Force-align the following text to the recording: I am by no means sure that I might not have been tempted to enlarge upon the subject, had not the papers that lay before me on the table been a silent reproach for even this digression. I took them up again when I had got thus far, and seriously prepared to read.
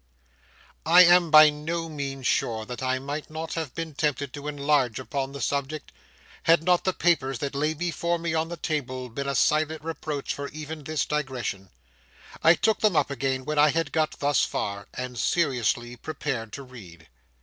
I 0.87 1.03
am 1.03 1.29
by 1.29 1.51
no 1.51 1.87
means 1.87 2.25
sure 2.25 2.65
that 2.65 2.81
I 2.81 2.97
might 2.97 3.29
not 3.29 3.53
have 3.53 3.75
been 3.75 3.93
tempted 3.93 4.33
to 4.33 4.47
enlarge 4.47 4.97
upon 4.97 5.31
the 5.31 5.41
subject, 5.41 5.91
had 6.41 6.63
not 6.63 6.85
the 6.85 6.91
papers 6.93 7.37
that 7.37 7.53
lay 7.53 7.75
before 7.75 8.17
me 8.17 8.33
on 8.33 8.49
the 8.49 8.57
table 8.57 9.09
been 9.09 9.27
a 9.27 9.35
silent 9.35 9.83
reproach 9.83 10.33
for 10.33 10.47
even 10.47 10.85
this 10.85 11.05
digression. 11.05 11.69
I 12.41 12.55
took 12.55 12.79
them 12.79 12.95
up 12.95 13.11
again 13.11 13.45
when 13.45 13.59
I 13.59 13.69
had 13.69 13.91
got 13.91 14.17
thus 14.17 14.43
far, 14.43 14.87
and 14.95 15.19
seriously 15.19 15.95
prepared 15.97 16.51
to 16.53 16.63
read. 16.63 17.07